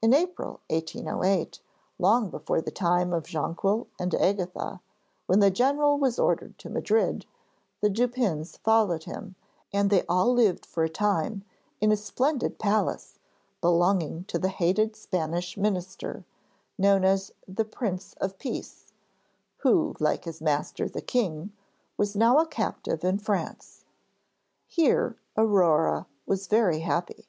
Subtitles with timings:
[0.00, 1.58] In April 1808,
[1.98, 4.80] long before the time of Jonquil and Agatha,
[5.26, 7.26] when the general was ordered to Madrid,
[7.80, 9.34] the Dupins followed him,
[9.72, 11.44] and they all lived for a time
[11.80, 13.18] in a splendid palace
[13.60, 16.22] belonging to the hated Spanish minister,
[16.78, 18.92] known as the 'Prince of Peace,'
[19.62, 21.52] who like his master the king,
[21.96, 23.84] was now a captive in France.
[24.68, 27.26] Here Aurore was very happy.